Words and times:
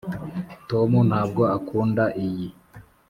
tom 0.69 0.91
ntabwo 1.09 1.41
akunda 1.57 2.03
iyi. 2.25 2.49